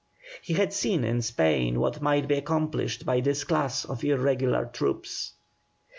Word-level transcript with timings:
He 0.41 0.53
had 0.55 0.73
seen 0.73 1.03
in 1.03 1.21
Spain 1.21 1.79
what 1.79 2.01
might 2.01 2.27
be 2.27 2.33
accomplished 2.33 3.05
by 3.05 3.19
this 3.21 3.43
class 3.43 3.85
of 3.85 4.03
irregular 4.03 4.65
troops. 4.65 5.33